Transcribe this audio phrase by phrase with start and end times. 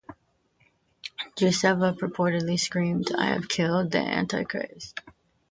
[1.37, 4.99] Guseva purportedly screamed I have killed the Antichrist!